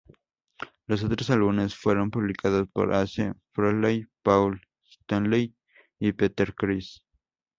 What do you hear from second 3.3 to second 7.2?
Frehley, Paul Stanley y Peter Criss.